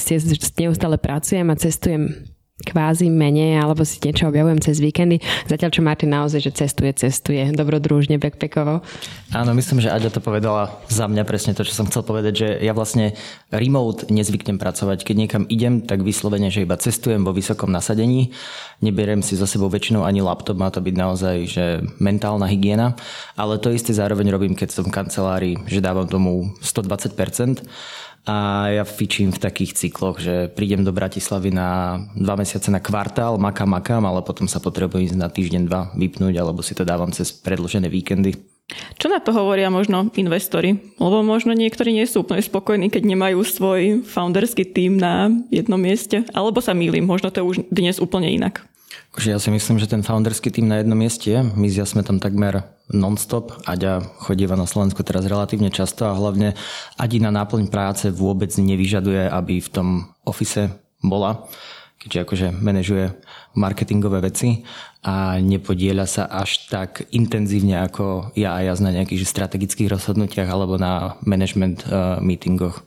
neustále 0.56 0.96
pracujem 0.96 1.46
a 1.50 1.58
cestujem 1.58 2.29
kvázi 2.62 3.08
menej, 3.08 3.60
alebo 3.60 3.82
si 3.82 3.98
niečo 4.00 4.28
objavujem 4.28 4.60
cez 4.60 4.78
víkendy. 4.78 5.18
Zatiaľ, 5.48 5.70
čo 5.72 5.80
Martin 5.82 6.12
naozaj, 6.12 6.40
že 6.44 6.52
cestuje, 6.52 6.92
cestuje 6.92 7.42
dobrodružne, 7.56 8.20
backpackovo. 8.20 8.84
Áno, 9.30 9.50
myslím, 9.54 9.80
že 9.80 9.92
Aďa 9.92 10.10
to 10.12 10.20
povedala 10.20 10.80
za 10.90 11.06
mňa 11.06 11.22
presne 11.24 11.54
to, 11.56 11.62
čo 11.62 11.72
som 11.72 11.86
chcel 11.88 12.02
povedať, 12.02 12.34
že 12.34 12.48
ja 12.60 12.74
vlastne 12.74 13.14
remote 13.54 14.10
nezvyknem 14.10 14.58
pracovať. 14.58 15.06
Keď 15.06 15.16
niekam 15.16 15.42
idem, 15.46 15.82
tak 15.86 16.02
vyslovene, 16.04 16.50
že 16.50 16.66
iba 16.66 16.76
cestujem 16.76 17.22
vo 17.22 17.32
vysokom 17.32 17.70
nasadení. 17.70 18.34
Neberiem 18.82 19.22
si 19.22 19.38
za 19.38 19.46
sebou 19.46 19.70
väčšinou 19.70 20.02
ani 20.02 20.20
laptop, 20.20 20.58
má 20.58 20.68
to 20.68 20.82
byť 20.82 20.94
naozaj, 20.96 21.36
že 21.46 21.64
mentálna 22.02 22.50
hygiena. 22.50 22.98
Ale 23.38 23.62
to 23.62 23.72
isté 23.72 23.94
zároveň 23.94 24.28
robím, 24.34 24.58
keď 24.58 24.74
som 24.74 24.84
v 24.88 24.94
kancelárii, 24.94 25.54
že 25.70 25.84
dávam 25.84 26.10
tomu 26.10 26.52
120% 26.60 27.62
a 28.28 28.68
ja 28.68 28.84
fičím 28.84 29.32
v 29.32 29.40
takých 29.40 29.76
cykloch, 29.80 30.20
že 30.20 30.52
prídem 30.52 30.84
do 30.84 30.92
Bratislavy 30.92 31.48
na 31.50 32.00
dva 32.12 32.36
mesiace 32.36 32.68
na 32.68 32.76
kvartál, 32.76 33.40
makám, 33.40 33.68
makám, 33.68 34.04
ale 34.04 34.20
potom 34.20 34.44
sa 34.44 34.60
potrebujem 34.60 35.08
ísť 35.08 35.16
na 35.16 35.32
týždeň, 35.32 35.62
dva 35.64 35.88
vypnúť, 35.96 36.36
alebo 36.36 36.60
si 36.60 36.76
to 36.76 36.84
dávam 36.84 37.08
cez 37.16 37.32
predložené 37.32 37.88
víkendy. 37.88 38.36
Čo 39.00 39.10
na 39.10 39.18
to 39.18 39.34
hovoria 39.34 39.66
možno 39.66 40.06
investori? 40.14 40.78
Lebo 41.02 41.26
možno 41.26 41.56
niektorí 41.56 41.90
nie 41.90 42.06
sú 42.06 42.22
úplne 42.22 42.44
spokojní, 42.44 42.86
keď 42.86 43.02
nemajú 43.02 43.42
svoj 43.42 44.06
founderský 44.06 44.62
tým 44.62 44.94
na 44.94 45.26
jednom 45.50 45.80
mieste. 45.80 46.22
Alebo 46.30 46.62
sa 46.62 46.70
mýlim, 46.70 47.02
možno 47.02 47.34
to 47.34 47.42
je 47.42 47.48
už 47.50 47.56
dnes 47.66 47.98
úplne 47.98 48.30
inak. 48.30 48.62
Akože 49.10 49.34
ja 49.34 49.38
si 49.42 49.50
myslím, 49.50 49.82
že 49.82 49.90
ten 49.90 50.06
founderský 50.06 50.54
tým 50.54 50.70
na 50.70 50.78
jednom 50.78 50.94
mieste 50.94 51.34
je. 51.34 51.42
My 51.42 51.66
sme 51.66 52.06
tam 52.06 52.22
takmer 52.22 52.62
non-stop. 52.94 53.66
Aďa 53.66 54.06
chodíva 54.22 54.54
na 54.54 54.70
Slovensku 54.70 55.02
teraz 55.02 55.26
relatívne 55.26 55.74
často 55.74 56.06
a 56.06 56.14
hlavne 56.14 56.54
Adina 56.94 57.34
náplň 57.34 57.66
práce 57.70 58.06
vôbec 58.14 58.54
nevyžaduje, 58.54 59.26
aby 59.26 59.58
v 59.58 59.68
tom 59.70 59.88
ofise 60.22 60.70
bola 61.02 61.50
keďže 62.00 62.20
akože 62.24 62.46
manažuje 62.64 63.12
marketingové 63.60 64.24
veci 64.24 64.64
a 65.04 65.36
nepodieľa 65.36 66.06
sa 66.08 66.24
až 66.32 66.72
tak 66.72 67.04
intenzívne 67.12 67.76
ako 67.84 68.32
ja 68.32 68.56
a 68.56 68.64
ja 68.64 68.72
na 68.80 68.96
nejakých 68.96 69.28
strategických 69.28 69.92
rozhodnutiach 69.92 70.48
alebo 70.48 70.80
na 70.80 71.20
management 71.28 71.84
uh, 71.84 72.16
meetingoch. 72.24 72.80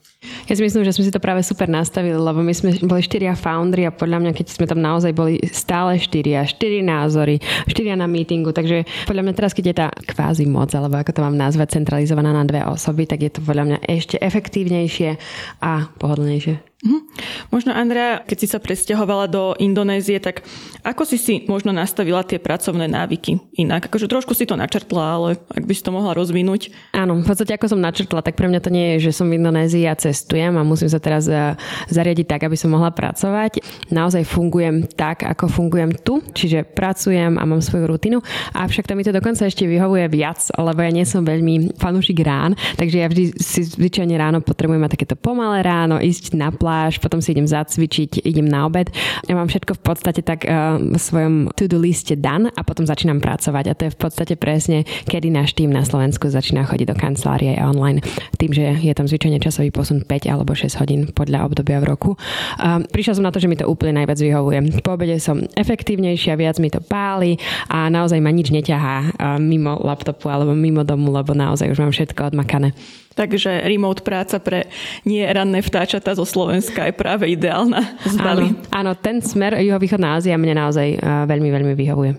Ja 0.47 0.53
si 0.55 0.61
myslím, 0.63 0.83
že 0.83 0.95
sme 0.95 1.07
si 1.07 1.13
to 1.13 1.23
práve 1.23 1.43
super 1.43 1.67
nastavili, 1.71 2.15
lebo 2.15 2.39
my 2.43 2.53
sme 2.55 2.75
boli 2.83 2.99
štyria 3.03 3.35
foundry 3.35 3.87
a 3.87 3.95
podľa 3.95 4.19
mňa, 4.23 4.31
keď 4.35 4.45
sme 4.51 4.65
tam 4.67 4.79
naozaj 4.81 5.11
boli 5.15 5.39
stále 5.51 5.95
štyria, 5.99 6.43
štyri 6.43 6.83
názory, 6.83 7.39
štyria 7.69 7.95
na 7.95 8.09
meetingu, 8.09 8.51
takže 8.51 8.83
podľa 9.07 9.23
mňa 9.29 9.33
teraz, 9.35 9.51
keď 9.55 9.65
je 9.69 9.75
tá 9.75 9.87
kvázi 9.91 10.43
moc, 10.49 10.71
alebo 10.75 10.99
ako 10.99 11.11
to 11.15 11.21
mám 11.23 11.37
nazvať, 11.39 11.79
centralizovaná 11.79 12.35
na 12.35 12.43
dve 12.43 12.63
osoby, 12.65 13.07
tak 13.07 13.23
je 13.23 13.31
to 13.31 13.39
podľa 13.43 13.63
mňa 13.67 13.77
ešte 13.87 14.19
efektívnejšie 14.19 15.15
a 15.63 15.87
pohodlnejšie. 15.99 16.72
Mhm. 16.83 16.99
Možno 17.47 17.71
Andrea, 17.71 18.19
keď 18.19 18.37
si 18.43 18.47
sa 18.51 18.59
presťahovala 18.59 19.31
do 19.31 19.55
Indonézie, 19.55 20.19
tak 20.19 20.43
ako 20.83 21.07
si 21.07 21.15
si 21.15 21.33
možno 21.47 21.71
nastavila 21.71 22.27
tie 22.27 22.43
pracovné 22.43 22.91
návyky 22.91 23.39
inak? 23.55 23.87
Akože 23.87 24.11
trošku 24.11 24.35
si 24.35 24.43
to 24.43 24.59
načrtla, 24.59 25.05
ale 25.15 25.29
ak 25.47 25.63
by 25.63 25.71
si 25.71 25.79
to 25.79 25.95
mohla 25.95 26.11
rozvinúť. 26.11 26.75
Áno, 26.91 27.15
v 27.15 27.23
podstate 27.23 27.55
ako 27.55 27.71
som 27.71 27.79
načrtla, 27.79 28.19
tak 28.19 28.35
pre 28.35 28.51
mňa 28.51 28.59
to 28.59 28.67
nie 28.67 28.99
je, 28.99 29.07
že 29.07 29.15
som 29.15 29.31
v 29.31 29.39
Indonézii 29.39 29.87
a 29.87 29.95
cestujem 29.95 30.51
a 30.59 30.67
musím 30.67 30.91
sa 30.91 30.99
teraz 30.99 31.23
eh, 31.31 31.55
zariadiť 31.87 32.27
tak, 32.27 32.51
aby 32.51 32.59
som 32.59 32.75
mohla 32.75 32.91
pracovať. 32.91 33.63
Naozaj 33.87 34.27
fungujem 34.27 34.83
tak, 34.83 35.23
ako 35.23 35.47
fungujem 35.47 35.95
tu, 36.03 36.19
čiže 36.35 36.67
pracujem 36.67 37.39
a 37.39 37.47
mám 37.47 37.63
svoju 37.63 37.87
rutinu. 37.87 38.19
Avšak 38.51 38.91
to 38.91 38.99
mi 38.99 39.07
to 39.07 39.15
dokonca 39.15 39.47
ešte 39.47 39.63
vyhovuje 39.63 40.11
viac, 40.11 40.43
lebo 40.59 40.83
ja 40.83 40.91
nie 40.91 41.07
som 41.07 41.23
veľmi 41.23 41.79
fanúšik 41.79 42.19
rán, 42.27 42.59
takže 42.75 42.97
ja 42.99 43.07
vždy 43.07 43.39
si 43.39 43.63
zvyčajne 43.63 44.19
ráno 44.19 44.43
potrebujem 44.43 44.83
mať 44.83 44.99
takéto 44.99 45.15
pomalé 45.15 45.63
ráno, 45.63 46.03
ísť 46.03 46.35
na 46.35 46.51
plán 46.51 46.72
pláž, 46.73 46.97
potom 46.97 47.21
si 47.21 47.37
idem 47.37 47.45
zacvičiť, 47.45 48.25
idem 48.25 48.49
na 48.49 48.65
obed. 48.65 48.89
Ja 49.29 49.37
mám 49.37 49.45
všetko 49.45 49.77
v 49.77 49.81
podstate 49.85 50.25
tak 50.25 50.49
uh, 50.49 50.81
v 50.81 50.97
svojom 50.97 51.53
to-do 51.53 51.77
liste 51.77 52.17
dan 52.17 52.49
a 52.49 52.65
potom 52.65 52.89
začínam 52.89 53.21
pracovať. 53.21 53.65
A 53.69 53.77
to 53.77 53.85
je 53.85 53.93
v 53.93 53.99
podstate 54.01 54.33
presne, 54.33 54.81
kedy 55.05 55.29
náš 55.29 55.53
tým 55.53 55.69
na 55.69 55.85
Slovensku 55.85 56.25
začína 56.33 56.65
chodiť 56.65 56.89
do 56.89 56.95
kancelárie 56.97 57.61
online. 57.61 58.01
Tým, 58.41 58.51
že 58.57 58.65
je 58.81 58.93
tam 58.97 59.05
zvyčajne 59.05 59.37
časový 59.37 59.69
posun 59.69 60.01
5 60.01 60.33
alebo 60.33 60.57
6 60.57 60.81
hodín 60.81 61.01
podľa 61.13 61.45
obdobia 61.45 61.77
v 61.77 61.93
roku. 61.93 62.09
Uh, 62.57 62.81
prišla 62.89 63.21
som 63.21 63.25
na 63.29 63.29
to, 63.29 63.37
že 63.37 63.45
mi 63.45 63.53
to 63.53 63.69
úplne 63.69 64.01
najviac 64.01 64.17
vyhovuje. 64.17 64.81
Po 64.81 64.97
obede 64.97 65.21
som 65.21 65.45
efektívnejšia, 65.53 66.33
viac 66.33 66.57
mi 66.57 66.73
to 66.73 66.81
páli 66.81 67.37
a 67.69 67.85
naozaj 67.93 68.17
ma 68.17 68.33
nič 68.33 68.49
neťahá 68.49 68.97
uh, 68.97 69.37
mimo 69.37 69.77
laptopu 69.77 70.25
alebo 70.25 70.57
mimo 70.57 70.81
domu, 70.81 71.13
lebo 71.13 71.37
naozaj 71.37 71.69
už 71.69 71.85
mám 71.85 71.93
všetko 71.93 72.33
odmakané. 72.33 72.73
Takže 73.13 73.61
remote 73.69 74.01
práca 74.01 74.41
pre 74.41 74.65
nie 75.05 75.21
ranné 75.21 75.61
vtáčata 75.61 76.17
zo 76.17 76.25
Slovenska 76.25 76.62
je 76.71 76.93
práve 76.95 77.27
ideálna 77.27 77.99
z 78.05 78.15
Bali. 78.21 78.55
Áno, 78.71 78.91
áno, 78.91 78.91
ten 78.95 79.19
smer 79.19 79.59
juhovýchodná 79.59 80.21
Ázia 80.21 80.39
mne 80.39 80.55
naozaj 80.55 81.01
veľmi, 81.03 81.49
veľmi 81.51 81.73
vyhovuje. 81.75 82.11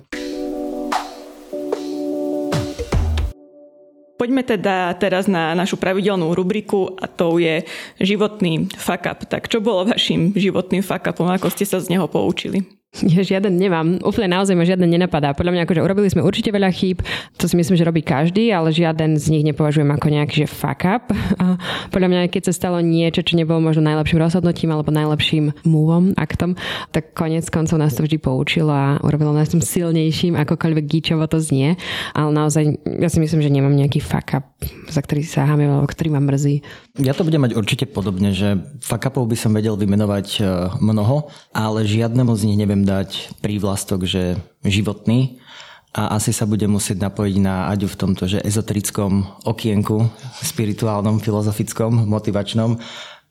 Poďme 4.15 4.47
teda 4.47 4.95
teraz 4.97 5.29
na 5.29 5.53
našu 5.53 5.77
pravidelnú 5.77 6.33
rubriku 6.33 6.97
a 6.97 7.05
to 7.05 7.37
je 7.37 7.67
životný 8.01 8.73
fuck 8.73 9.05
up. 9.05 9.21
Tak 9.29 9.53
čo 9.53 9.61
bolo 9.61 9.91
vašim 9.91 10.33
životným 10.33 10.81
fuck 10.81 11.13
upom? 11.13 11.29
Ako 11.29 11.53
ste 11.53 11.69
sa 11.69 11.83
z 11.83 11.93
neho 11.93 12.09
poučili? 12.09 12.65
Ja 13.03 13.27
žiaden 13.27 13.59
nemám. 13.59 13.99
Úplne 14.07 14.39
naozaj 14.39 14.55
ma 14.55 14.63
žiaden 14.63 14.87
nenapadá. 14.87 15.35
Podľa 15.35 15.51
mňa 15.51 15.63
akože 15.67 15.83
urobili 15.83 16.07
sme 16.07 16.23
určite 16.23 16.55
veľa 16.55 16.71
chýb, 16.71 17.03
to 17.35 17.51
si 17.51 17.59
myslím, 17.59 17.75
že 17.75 17.83
robí 17.83 18.07
každý, 18.07 18.55
ale 18.55 18.71
žiaden 18.71 19.19
z 19.19 19.35
nich 19.35 19.43
nepovažujem 19.43 19.91
ako 19.91 20.07
nejaký 20.15 20.47
že 20.47 20.47
fuck 20.47 20.87
up. 20.87 21.11
A 21.43 21.59
podľa 21.91 22.09
mňa, 22.15 22.31
keď 22.31 22.51
sa 22.51 22.55
stalo 22.55 22.79
niečo, 22.79 23.27
čo 23.27 23.35
nebolo 23.35 23.59
možno 23.59 23.83
najlepším 23.83 24.23
rozhodnutím 24.23 24.71
alebo 24.71 24.95
najlepším 24.95 25.67
moveom, 25.67 26.15
aktom, 26.15 26.55
tak 26.95 27.19
konec 27.19 27.51
koncov 27.51 27.83
nás 27.83 27.99
to 27.99 28.07
vždy 28.07 28.23
poučilo 28.23 28.71
a 28.71 29.03
urobilo 29.03 29.35
nás 29.35 29.51
tým 29.51 29.65
silnejším, 29.65 30.39
akokoľvek 30.39 30.85
gíčovo 30.87 31.27
to 31.27 31.43
znie. 31.43 31.75
Ale 32.15 32.31
naozaj, 32.31 32.79
ja 32.87 33.11
si 33.11 33.19
myslím, 33.19 33.43
že 33.43 33.51
nemám 33.51 33.75
nejaký 33.75 33.99
fuck 33.99 34.39
up, 34.39 34.47
za 34.87 35.03
ktorý 35.03 35.27
sa 35.27 35.51
háme, 35.51 35.67
alebo 35.67 35.91
ktorý 35.91 36.15
ma 36.15 36.23
mrzí. 36.23 36.63
Ja 36.95 37.11
to 37.11 37.27
budem 37.27 37.43
mať 37.43 37.59
určite 37.59 37.91
podobne, 37.91 38.31
že 38.31 38.55
fuck 38.79 39.11
upov 39.11 39.27
by 39.27 39.35
som 39.35 39.51
vedel 39.51 39.75
vymenovať 39.75 40.29
e, 40.39 40.41
mnoho, 40.79 41.27
ale 41.51 41.83
žiadnemu 41.83 42.31
z 42.39 42.47
nich 42.47 42.55
neviem 42.55 42.87
dať 42.87 43.35
prívlastok, 43.43 44.07
že 44.07 44.39
životný. 44.63 45.43
A 45.91 46.15
asi 46.15 46.31
sa 46.31 46.47
budem 46.47 46.71
musieť 46.71 47.03
napojiť 47.03 47.43
na 47.43 47.67
Aďu 47.67 47.91
v 47.91 47.99
tomto, 47.99 48.31
že 48.31 48.39
ezoterickom 48.47 49.27
okienku, 49.43 50.07
spirituálnom, 50.47 51.19
filozofickom, 51.19 52.07
motivačnom 52.07 52.79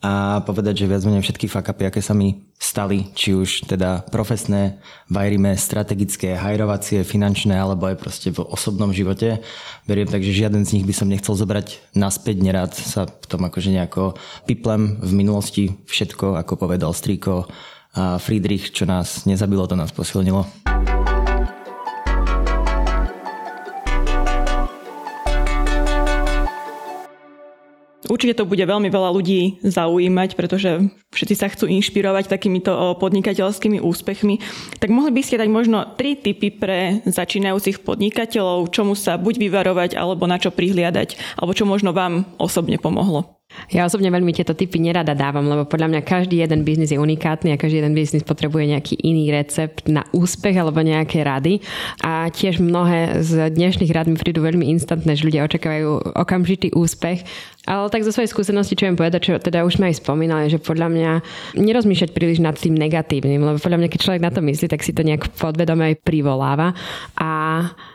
a 0.03 0.43
povedať, 0.43 0.83
že 0.83 0.89
viac 0.91 1.07
menej 1.07 1.23
všetky 1.23 1.47
fakapy, 1.47 1.87
aké 1.87 2.03
sa 2.03 2.11
mi 2.11 2.43
stali, 2.59 3.07
či 3.15 3.31
už 3.31 3.71
teda 3.71 4.03
profesné, 4.11 4.83
vajrime, 5.07 5.55
strategické, 5.55 6.35
hajrovacie, 6.35 7.07
finančné, 7.07 7.55
alebo 7.55 7.87
aj 7.87 7.95
proste 8.03 8.27
v 8.35 8.43
osobnom 8.43 8.91
živote, 8.91 9.39
beriem 9.87 10.11
tak, 10.11 10.19
že 10.19 10.35
žiaden 10.35 10.67
z 10.67 10.75
nich 10.75 10.85
by 10.85 10.91
som 10.91 11.07
nechcel 11.07 11.39
zobrať 11.39 11.95
naspäť, 11.95 12.35
nerád 12.43 12.75
sa 12.75 13.07
v 13.07 13.25
tom 13.31 13.47
akože 13.47 13.71
nejako 13.71 14.19
piplem 14.43 14.99
v 14.99 15.11
minulosti 15.15 15.63
všetko, 15.87 16.35
ako 16.35 16.59
povedal 16.59 16.91
strýko, 16.91 17.47
a 17.93 18.17
Friedrich, 18.17 18.73
čo 18.73 18.89
nás 18.89 19.29
nezabilo, 19.29 19.69
to 19.69 19.77
nás 19.77 19.93
posilnilo. 19.93 20.49
Určite 28.07 28.43
to 28.43 28.49
bude 28.49 28.59
veľmi 28.59 28.91
veľa 28.91 29.09
ľudí 29.15 29.63
zaujímať, 29.63 30.35
pretože 30.35 30.91
všetci 31.15 31.35
sa 31.35 31.47
chcú 31.47 31.71
inšpirovať 31.71 32.27
takýmito 32.27 32.71
podnikateľskými 32.99 33.79
úspechmi. 33.79 34.43
Tak 34.79 34.89
mohli 34.91 35.11
by 35.15 35.21
ste 35.23 35.39
dať 35.39 35.49
možno 35.49 35.95
tri 35.95 36.19
tipy 36.19 36.51
pre 36.51 36.99
začínajúcich 37.07 37.85
podnikateľov, 37.85 38.71
čomu 38.73 38.97
sa 38.97 39.15
buď 39.15 39.39
vyvarovať, 39.39 39.91
alebo 39.95 40.27
na 40.27 40.35
čo 40.35 40.51
prihliadať, 40.51 41.39
alebo 41.39 41.55
čo 41.55 41.63
možno 41.63 41.95
vám 41.95 42.27
osobne 42.39 42.75
pomohlo. 42.75 43.43
Ja 43.69 43.85
osobne 43.85 44.09
veľmi 44.09 44.33
tieto 44.33 44.57
typy 44.57 44.81
nerada 44.81 45.13
dávam, 45.13 45.45
lebo 45.45 45.69
podľa 45.69 45.93
mňa 45.93 46.01
každý 46.01 46.41
jeden 46.41 46.65
biznis 46.65 46.89
je 46.89 46.97
unikátny 46.97 47.53
a 47.53 47.61
každý 47.61 47.85
jeden 47.85 47.93
biznis 47.93 48.25
potrebuje 48.25 48.73
nejaký 48.73 48.97
iný 49.05 49.29
recept 49.29 49.85
na 49.85 50.09
úspech 50.09 50.57
alebo 50.57 50.81
nejaké 50.81 51.21
rady. 51.21 51.61
A 52.01 52.33
tiež 52.33 52.57
mnohé 52.57 53.21
z 53.21 53.53
dnešných 53.53 53.93
rád 53.93 54.09
mi 54.09 54.17
prídu 54.17 54.41
veľmi 54.41 54.73
instantné, 54.73 55.13
že 55.13 55.29
ľudia 55.29 55.45
očakávajú 55.45 56.17
okamžitý 56.17 56.73
úspech. 56.73 57.29
Ale 57.63 57.87
tak 57.87 58.03
zo 58.03 58.11
svojej 58.11 58.27
skúsenosti, 58.27 58.75
čo 58.75 58.91
viem 58.91 58.99
povedať, 58.99 59.21
čo 59.23 59.33
teda 59.39 59.63
už 59.63 59.79
sme 59.79 59.87
aj 59.87 60.03
spomínali, 60.03 60.51
že 60.51 60.59
podľa 60.59 60.91
mňa 60.91 61.11
nerozmýšľať 61.55 62.11
príliš 62.11 62.43
nad 62.43 62.59
tým 62.59 62.75
negatívnym, 62.75 63.39
lebo 63.39 63.55
podľa 63.55 63.79
mňa, 63.79 63.87
keď 63.87 63.99
človek 64.03 64.23
na 64.23 64.35
to 64.35 64.43
myslí, 64.43 64.67
tak 64.67 64.83
si 64.83 64.91
to 64.91 64.99
nejak 64.99 65.31
podvedome 65.39 65.95
aj 65.95 66.03
privoláva. 66.03 66.75
A 67.15 67.31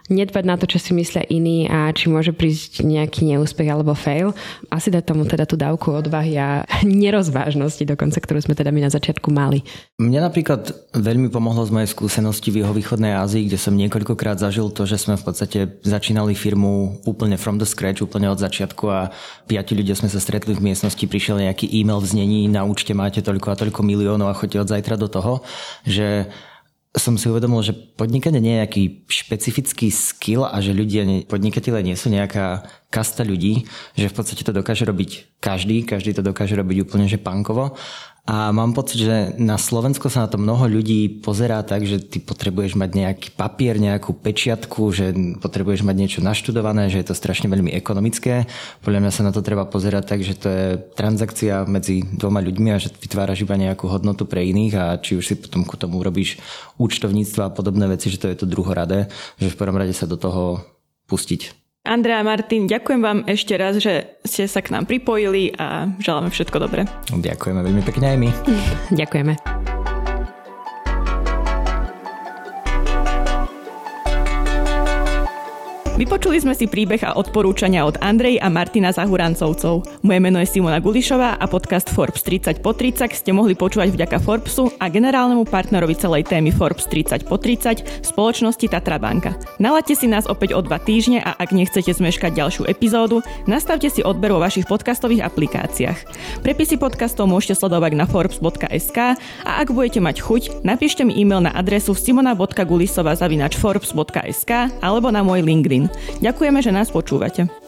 nedbať 0.09 0.45
na 0.49 0.57
to, 0.57 0.65
čo 0.65 0.81
si 0.81 0.97
myslia 0.97 1.21
iní 1.29 1.69
a 1.69 1.93
či 1.93 2.09
môže 2.09 2.33
prísť 2.33 2.81
nejaký 2.81 3.29
neúspech 3.29 3.69
alebo 3.69 3.93
fail. 3.93 4.33
Asi 4.73 4.89
dať 4.89 5.05
tomu 5.05 5.29
teda 5.29 5.45
tú 5.45 5.61
dávku 5.61 5.93
odvahy 5.93 6.41
a 6.41 6.65
nerozvážnosti 6.89 7.85
dokonca, 7.85 8.19
ktorú 8.19 8.41
sme 8.41 8.57
teda 8.57 8.73
my 8.73 8.89
na 8.89 8.91
začiatku 8.91 9.29
mali. 9.29 9.61
Mne 10.01 10.25
napríklad 10.25 10.73
veľmi 10.97 11.29
pomohlo 11.29 11.61
z 11.69 11.75
mojej 11.77 11.93
skúsenosti 11.93 12.49
v 12.49 12.65
východnej 12.65 13.21
Ázii, 13.21 13.47
kde 13.47 13.61
som 13.61 13.77
niekoľkokrát 13.77 14.41
zažil 14.41 14.73
to, 14.73 14.89
že 14.89 14.97
sme 14.97 15.21
v 15.21 15.25
podstate 15.29 15.59
začínali 15.85 16.33
firmu 16.33 17.05
úplne 17.05 17.37
from 17.37 17.61
the 17.61 17.69
scratch, 17.69 18.01
úplne 18.01 18.33
od 18.33 18.41
začiatku 18.41 18.85
a 18.89 19.13
piati 19.59 19.75
ľudia 19.75 19.99
sme 19.99 20.07
sa 20.07 20.23
stretli 20.23 20.55
v 20.55 20.71
miestnosti, 20.71 21.03
prišiel 21.03 21.43
nejaký 21.43 21.67
e-mail 21.67 21.99
v 21.99 22.07
znení, 22.07 22.41
na 22.47 22.63
účte 22.63 22.95
máte 22.95 23.19
toľko 23.19 23.51
a 23.51 23.59
toľko 23.59 23.83
miliónov 23.83 24.31
a 24.31 24.39
choďte 24.39 24.63
od 24.63 24.71
zajtra 24.71 24.95
do 24.95 25.11
toho, 25.11 25.43
že 25.83 26.31
som 26.95 27.19
si 27.19 27.27
uvedomil, 27.27 27.59
že 27.67 27.75
podnikanie 27.75 28.39
nie 28.39 28.55
je 28.55 28.61
nejaký 28.63 28.83
špecifický 29.11 29.91
skill 29.91 30.47
a 30.47 30.63
že 30.63 30.73
ľudia, 30.73 31.27
podnikatelia 31.27 31.83
nie 31.83 31.99
sú 31.99 32.07
nejaká 32.07 32.71
kasta 32.89 33.27
ľudí, 33.27 33.67
že 33.99 34.07
v 34.07 34.15
podstate 34.15 34.47
to 34.47 34.55
dokáže 34.55 34.87
robiť 34.87 35.43
každý, 35.43 35.83
každý 35.83 36.15
to 36.15 36.23
dokáže 36.23 36.55
robiť 36.55 36.87
úplne 36.87 37.11
že 37.11 37.19
pankovo 37.19 37.75
a 38.29 38.53
mám 38.53 38.77
pocit, 38.77 39.01
že 39.01 39.33
na 39.41 39.57
Slovensko 39.57 40.13
sa 40.13 40.21
na 40.21 40.29
to 40.29 40.37
mnoho 40.37 40.69
ľudí 40.69 41.25
pozerá 41.25 41.65
tak, 41.65 41.89
že 41.89 41.97
ty 41.97 42.21
potrebuješ 42.21 42.77
mať 42.77 42.91
nejaký 42.93 43.29
papier, 43.33 43.81
nejakú 43.81 44.13
pečiatku, 44.13 44.93
že 44.93 45.17
potrebuješ 45.41 45.81
mať 45.81 45.97
niečo 45.97 46.21
naštudované, 46.21 46.93
že 46.93 47.01
je 47.01 47.09
to 47.09 47.17
strašne 47.17 47.49
veľmi 47.49 47.73
ekonomické. 47.73 48.45
Podľa 48.85 49.01
mňa 49.01 49.13
sa 49.17 49.25
na 49.25 49.33
to 49.33 49.41
treba 49.41 49.65
pozerať 49.65 50.05
tak, 50.13 50.21
že 50.21 50.37
to 50.37 50.49
je 50.53 50.67
transakcia 50.93 51.65
medzi 51.65 52.05
dvoma 52.05 52.45
ľuďmi 52.45 52.69
a 52.69 52.77
že 52.77 52.93
vytváraš 52.93 53.49
iba 53.49 53.57
nejakú 53.57 53.89
hodnotu 53.89 54.29
pre 54.29 54.45
iných 54.45 54.75
a 54.77 54.85
či 55.01 55.17
už 55.17 55.25
si 55.25 55.33
potom 55.33 55.65
ku 55.65 55.81
tomu 55.81 55.97
urobíš 55.97 56.37
účtovníctvo 56.77 57.49
a 57.49 57.55
podobné 57.57 57.89
veci, 57.89 58.13
že 58.13 58.21
to 58.21 58.29
je 58.29 58.45
to 58.45 58.45
druhoradé, 58.45 59.09
že 59.41 59.49
v 59.49 59.57
prvom 59.57 59.81
rade 59.81 59.97
sa 59.97 60.05
do 60.05 60.21
toho 60.21 60.61
pustiť. 61.09 61.68
Andrea 61.89 62.21
Martin, 62.21 62.69
ďakujem 62.69 63.01
vám 63.01 63.25
ešte 63.25 63.57
raz, 63.57 63.81
že 63.81 64.21
ste 64.21 64.45
sa 64.45 64.61
k 64.61 64.77
nám 64.77 64.85
pripojili 64.85 65.57
a 65.57 65.89
želáme 65.97 66.29
všetko 66.29 66.61
dobré. 66.61 66.85
Ďakujeme 67.09 67.65
veľmi 67.65 67.81
pekne 67.81 68.07
aj 68.13 68.17
my. 68.21 68.31
Ďakujeme. 69.01 69.58
Vypočuli 75.99 76.39
sme 76.39 76.55
si 76.55 76.71
príbeh 76.71 77.03
a 77.03 77.19
odporúčania 77.19 77.83
od 77.83 77.99
Andrej 77.99 78.39
a 78.39 78.47
Martina 78.47 78.95
Zahurancovcov. 78.95 79.83
Moje 80.07 80.21
meno 80.23 80.39
je 80.39 80.47
Simona 80.47 80.79
Gulišová 80.79 81.35
a 81.35 81.45
podcast 81.51 81.91
Forbes 81.91 82.23
30 82.23 82.63
po 82.63 82.71
30 82.71 83.19
ste 83.19 83.35
mohli 83.35 83.59
počúvať 83.59 83.91
vďaka 83.91 84.23
Forbesu 84.23 84.71
a 84.79 84.87
generálnemu 84.87 85.43
partnerovi 85.51 85.99
celej 85.99 86.31
témy 86.31 86.55
Forbes 86.55 86.87
30 86.87 87.27
po 87.27 87.35
30 87.35 88.07
spoločnosti 88.07 88.63
Tatra 88.71 89.03
Banka. 89.03 89.35
Nalaďte 89.59 89.99
si 89.99 90.07
nás 90.07 90.31
opäť 90.31 90.55
o 90.55 90.63
dva 90.63 90.79
týždne 90.79 91.19
a 91.19 91.35
ak 91.35 91.51
nechcete 91.51 91.91
zmeškať 91.91 92.31
ďalšiu 92.31 92.71
epizódu, 92.71 93.19
nastavte 93.51 93.91
si 93.91 93.99
odber 93.99 94.31
vo 94.31 94.39
vašich 94.39 94.71
podcastových 94.71 95.27
aplikáciách. 95.27 95.99
Prepisy 96.47 96.79
podcastov 96.79 97.27
môžete 97.27 97.59
sledovať 97.59 97.99
na 97.99 98.07
forbes.sk 98.07 99.19
a 99.19 99.51
ak 99.51 99.75
budete 99.75 99.99
mať 99.99 100.23
chuť, 100.23 100.63
napíšte 100.63 101.03
mi 101.03 101.19
e-mail 101.19 101.43
na 101.43 101.51
adresu 101.59 101.91
simona.gulisova.forbes.sk 101.91 104.53
alebo 104.79 105.11
na 105.11 105.27
môj 105.27 105.43
LinkedIn. 105.43 105.88
Ďakujeme, 106.21 106.61
že 106.65 106.73
nás 106.75 106.89
počúvate. 106.91 107.68